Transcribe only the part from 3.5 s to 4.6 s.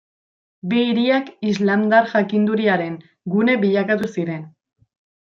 bilakatu ziren.